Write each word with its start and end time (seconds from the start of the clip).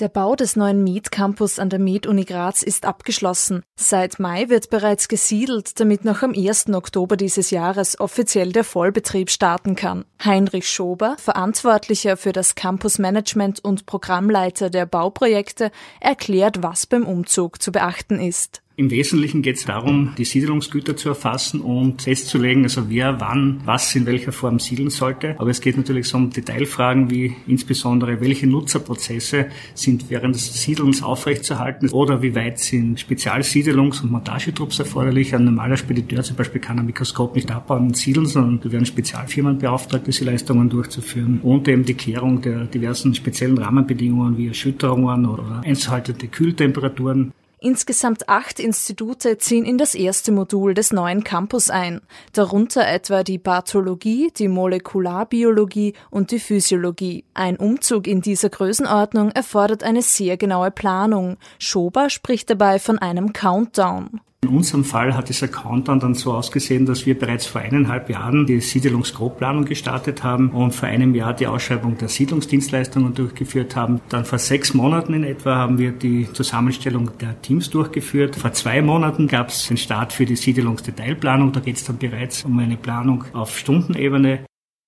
Der 0.00 0.08
Bau 0.08 0.34
des 0.34 0.56
neuen 0.56 0.82
Med-Campus 0.82 1.58
an 1.58 1.68
der 1.68 1.78
Med-Uni 1.78 2.24
Graz 2.24 2.62
ist 2.62 2.86
abgeschlossen. 2.86 3.62
Seit 3.76 4.18
Mai 4.18 4.48
wird 4.48 4.70
bereits 4.70 5.08
gesiedelt, 5.08 5.78
damit 5.78 6.06
noch 6.06 6.22
am 6.22 6.32
1. 6.32 6.70
Oktober 6.70 7.18
dieses 7.18 7.50
Jahres 7.50 8.00
offiziell 8.00 8.50
der 8.50 8.64
Vollbetrieb 8.64 9.28
starten 9.28 9.76
kann. 9.76 10.06
Heinrich 10.24 10.70
Schober, 10.70 11.16
Verantwortlicher 11.18 12.16
für 12.16 12.32
das 12.32 12.54
Campus-Management 12.54 13.62
und 13.62 13.84
Programmleiter 13.84 14.70
der 14.70 14.86
Bauprojekte, 14.86 15.70
erklärt, 16.00 16.62
was 16.62 16.86
beim 16.86 17.04
Umzug 17.04 17.60
zu 17.60 17.70
beachten 17.70 18.20
ist. 18.20 18.62
Im 18.80 18.90
Wesentlichen 18.90 19.42
geht 19.42 19.56
es 19.56 19.66
darum, 19.66 20.14
die 20.16 20.24
Siedlungsgüter 20.24 20.96
zu 20.96 21.10
erfassen 21.10 21.60
und 21.60 22.00
festzulegen, 22.00 22.62
also 22.62 22.88
wer 22.88 23.20
wann 23.20 23.60
was 23.66 23.94
in 23.94 24.06
welcher 24.06 24.32
Form 24.32 24.58
siedeln 24.58 24.88
sollte. 24.88 25.38
Aber 25.38 25.50
es 25.50 25.60
geht 25.60 25.76
natürlich 25.76 26.08
so 26.08 26.16
um 26.16 26.30
Detailfragen 26.30 27.10
wie 27.10 27.36
insbesondere, 27.46 28.22
welche 28.22 28.46
Nutzerprozesse 28.46 29.48
sind 29.74 30.08
während 30.08 30.34
des 30.34 30.62
Siedelns 30.62 31.02
aufrechtzuerhalten 31.02 31.90
oder 31.90 32.22
wie 32.22 32.34
weit 32.34 32.58
sind 32.58 32.98
Spezialsiedelungs- 32.98 34.02
und 34.02 34.12
Montagetrupps 34.12 34.78
erforderlich. 34.78 35.34
Ein 35.34 35.44
normaler 35.44 35.76
Spediteur 35.76 36.22
zum 36.22 36.36
Beispiel 36.36 36.62
kann 36.62 36.78
ein 36.78 36.86
Mikroskop 36.86 37.34
nicht 37.34 37.50
abbauen 37.50 37.88
und 37.88 37.98
siedeln, 37.98 38.24
sondern 38.24 38.60
da 38.60 38.72
werden 38.72 38.86
Spezialfirmen 38.86 39.58
beauftragt, 39.58 40.06
diese 40.06 40.24
Leistungen 40.24 40.70
durchzuführen. 40.70 41.40
Und 41.42 41.68
eben 41.68 41.84
die 41.84 41.92
Klärung 41.92 42.40
der 42.40 42.64
diversen 42.64 43.14
speziellen 43.14 43.58
Rahmenbedingungen 43.58 44.38
wie 44.38 44.48
Erschütterungen 44.48 45.26
oder 45.26 45.60
einzuhaltende 45.66 46.28
Kühltemperaturen. 46.28 47.34
Insgesamt 47.62 48.26
acht 48.30 48.58
Institute 48.58 49.36
ziehen 49.36 49.66
in 49.66 49.76
das 49.76 49.94
erste 49.94 50.32
Modul 50.32 50.72
des 50.72 50.94
neuen 50.94 51.24
Campus 51.24 51.68
ein, 51.68 52.00
darunter 52.32 52.88
etwa 52.88 53.22
die 53.22 53.38
Pathologie, 53.38 54.32
die 54.34 54.48
Molekularbiologie 54.48 55.92
und 56.08 56.30
die 56.30 56.38
Physiologie. 56.38 57.26
Ein 57.34 57.58
Umzug 57.58 58.06
in 58.06 58.22
dieser 58.22 58.48
Größenordnung 58.48 59.30
erfordert 59.32 59.82
eine 59.82 60.00
sehr 60.00 60.38
genaue 60.38 60.70
Planung. 60.70 61.36
Schober 61.58 62.08
spricht 62.08 62.48
dabei 62.48 62.78
von 62.78 62.98
einem 62.98 63.34
Countdown. 63.34 64.22
In 64.42 64.56
unserem 64.56 64.84
Fall 64.84 65.14
hat 65.14 65.28
dieser 65.28 65.48
Countdown 65.48 66.00
dann 66.00 66.14
so 66.14 66.32
ausgesehen, 66.32 66.86
dass 66.86 67.04
wir 67.04 67.18
bereits 67.18 67.44
vor 67.44 67.60
eineinhalb 67.60 68.08
Jahren 68.08 68.46
die 68.46 68.60
Siedlungsgrobplanung 68.60 69.66
gestartet 69.66 70.22
haben 70.22 70.50
und 70.50 70.74
vor 70.74 70.88
einem 70.88 71.14
Jahr 71.14 71.34
die 71.34 71.46
Ausschreibung 71.46 71.98
der 71.98 72.08
Siedlungsdienstleistungen 72.08 73.12
durchgeführt 73.12 73.76
haben. 73.76 74.00
Dann 74.08 74.24
vor 74.24 74.38
sechs 74.38 74.72
Monaten 74.72 75.12
in 75.12 75.24
etwa 75.24 75.56
haben 75.56 75.76
wir 75.76 75.92
die 75.92 76.32
Zusammenstellung 76.32 77.10
der 77.18 77.40
Teams 77.42 77.68
durchgeführt. 77.68 78.34
Vor 78.34 78.54
zwei 78.54 78.80
Monaten 78.80 79.28
gab 79.28 79.50
es 79.50 79.68
den 79.68 79.76
Start 79.76 80.14
für 80.14 80.24
die 80.24 80.36
Siedlungsdetailplanung. 80.36 81.52
Da 81.52 81.60
geht 81.60 81.76
es 81.76 81.84
dann 81.84 81.98
bereits 81.98 82.42
um 82.42 82.58
eine 82.58 82.78
Planung 82.78 83.26
auf 83.34 83.58
Stundenebene. 83.58 84.46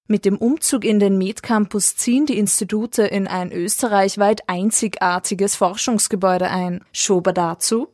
Mit 0.08 0.24
dem 0.24 0.38
Umzug 0.38 0.84
in 0.84 0.98
den 0.98 1.18
Med-Campus 1.18 1.96
ziehen 1.96 2.24
die 2.24 2.38
Institute 2.38 3.02
in 3.02 3.28
ein 3.28 3.52
österreichweit 3.52 4.48
einzigartiges 4.48 5.56
Forschungsgebäude 5.56 6.48
ein. 6.50 6.80
Schober 6.92 7.34
dazu. 7.34 7.88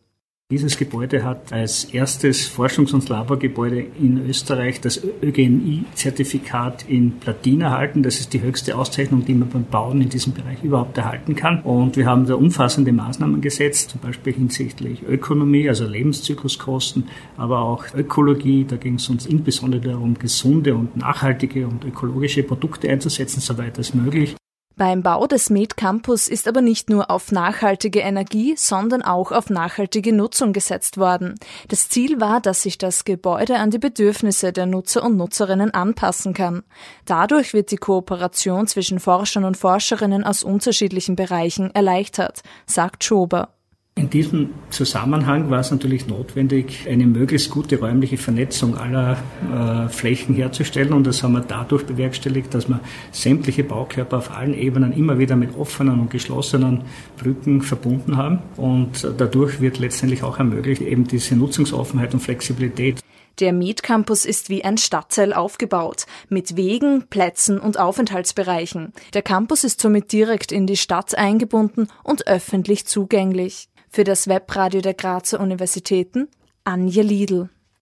Dieses 0.51 0.79
Gebäude 0.79 1.25
hat 1.25 1.53
als 1.53 1.85
erstes 1.85 2.49
Forschungs- 2.49 2.95
und 2.95 3.07
Laborgebäude 3.07 3.85
in 4.01 4.27
Österreich 4.27 4.81
das 4.81 4.99
ÖGNI-Zertifikat 5.23 6.89
in 6.89 7.19
Platin 7.21 7.61
erhalten. 7.61 8.03
Das 8.03 8.19
ist 8.19 8.33
die 8.33 8.41
höchste 8.41 8.79
Auszeichnung, 8.79 9.27
die 9.27 9.35
man 9.35 9.51
beim 9.51 9.67
Bauen 9.67 10.01
in 10.01 10.09
diesem 10.09 10.33
Bereich 10.33 10.65
überhaupt 10.65 10.97
erhalten 10.97 11.37
kann. 11.37 11.61
Und 11.61 11.99
wir 11.99 12.07
haben 12.07 12.25
da 12.25 12.35
umfassende 12.35 12.93
Maßnahmen 12.93 13.43
gesetzt, 13.43 13.91
zum 13.91 14.01
Beispiel 14.01 14.33
hinsichtlich 14.33 15.03
Ökonomie, 15.03 15.69
also 15.69 15.87
Lebenszykluskosten, 15.87 17.09
aber 17.37 17.61
auch 17.61 17.85
Ökologie. 17.95 18.65
Da 18.67 18.77
ging 18.77 18.95
es 18.95 19.07
uns 19.11 19.27
insbesondere 19.27 19.83
darum, 19.83 20.15
gesunde 20.15 20.75
und 20.75 20.97
nachhaltige 20.97 21.67
und 21.69 21.85
ökologische 21.85 22.43
Produkte 22.43 22.89
einzusetzen, 22.89 23.41
soweit 23.41 23.77
als 23.77 23.93
möglich. 23.93 24.38
Beim 24.79 25.03
Bau 25.03 25.27
des 25.27 25.51
Med 25.51 25.77
Campus 25.77 26.29
ist 26.29 26.47
aber 26.47 26.61
nicht 26.61 26.89
nur 26.89 27.11
auf 27.11 27.33
nachhaltige 27.33 27.99
Energie, 27.99 28.55
sondern 28.57 29.03
auch 29.03 29.33
auf 29.33 29.51
nachhaltige 29.51 30.13
Nutzung 30.13 30.53
gesetzt 30.53 30.99
worden. 30.99 31.35
Das 31.67 31.89
Ziel 31.89 32.21
war, 32.21 32.41
dass 32.41 32.63
sich 32.63 32.79
das 32.79 33.05
Gebäude 33.05 33.57
an 33.57 33.71
die 33.71 33.81
Bedürfnisse 33.81 34.53
der 34.53 34.67
Nutzer 34.67 35.03
und 35.03 35.17
Nutzerinnen 35.17 35.75
anpassen 35.75 36.33
kann. 36.33 36.63
Dadurch 37.07 37.55
wird 37.55 37.73
die 37.73 37.77
Kooperation 37.77 38.69
zwischen 38.69 39.01
Forschern 39.01 39.45
und 39.45 39.57
Forscherinnen 39.57 40.23
aus 40.23 40.45
unterschiedlichen 40.45 41.17
Bereichen 41.17 41.75
erleichtert, 41.75 42.43
sagt 42.65 43.03
Schober. 43.03 43.58
In 43.99 44.11
diesem 44.11 44.51
Zusammenhang 44.71 45.51
war 45.51 45.59
es 45.59 45.73
natürlich 45.73 46.07
notwendig, 46.07 46.87
eine 46.89 47.05
möglichst 47.05 47.51
gute 47.51 47.81
räumliche 47.81 48.17
Vernetzung 48.17 48.77
aller 48.79 49.17
äh, 49.53 49.89
Flächen 49.89 50.37
herzustellen. 50.37 50.93
Und 50.93 51.05
das 51.05 51.25
haben 51.25 51.33
wir 51.33 51.41
dadurch 51.41 51.85
bewerkstelligt, 51.85 52.55
dass 52.55 52.69
wir 52.69 52.79
sämtliche 53.11 53.65
Baukörper 53.65 54.19
auf 54.19 54.31
allen 54.31 54.55
Ebenen 54.55 54.93
immer 54.93 55.19
wieder 55.19 55.35
mit 55.35 55.57
offenen 55.59 55.99
und 55.99 56.11
geschlossenen 56.11 56.83
Brücken 57.17 57.61
verbunden 57.61 58.17
haben. 58.17 58.39
Und 58.57 59.05
dadurch 59.19 59.61
wird 59.61 59.81
letztendlich 59.81 60.23
auch 60.23 60.39
ermöglicht, 60.39 60.81
eben 60.81 61.05
diese 61.05 61.35
Nutzungsoffenheit 61.35 62.15
und 62.15 62.21
Flexibilität. 62.21 63.01
Der 63.41 63.53
Mietcampus 63.53 64.25
ist 64.25 64.49
wie 64.49 64.65
ein 64.65 64.79
Stadtteil 64.79 65.33
aufgebaut, 65.33 66.07
mit 66.29 66.57
Wegen, 66.57 67.09
Plätzen 67.09 67.59
und 67.59 67.81
Aufenthaltsbereichen. 67.81 68.93
Der 69.15 69.23
Campus 69.23 69.65
ist 69.65 69.81
somit 69.81 70.13
direkt 70.13 70.53
in 70.53 70.69
die 70.69 70.77
Stadt 70.77 71.17
eingebunden 71.17 71.89
und 72.05 72.29
öffentlich 72.29 72.87
zugänglich. 72.87 73.69
Für 73.91 74.05
das 74.05 74.29
Webradio 74.29 74.81
der 74.81 74.95
Grazer 74.95 75.41
Universitäten 75.41 76.29
Anja 76.65 77.03
Liedl. 77.03 77.49